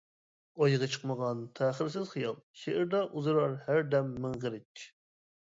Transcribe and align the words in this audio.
ئايىغى 0.61 0.87
چىقمىغان 0.95 1.43
تەخىرسىز 1.59 2.13
خىيال، 2.15 2.39
شېئىردا 2.63 3.03
ئۇزىرار 3.11 3.55
ھەردەم 3.69 4.11
مىڭ 4.27 4.37
غېرىچ. 4.49 4.85